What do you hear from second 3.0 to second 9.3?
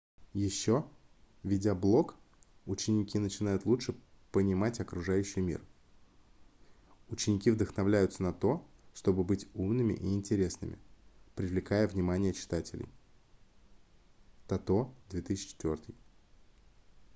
начинают лучше понимать окружающий мир". ученики вдохновляются на то чтобы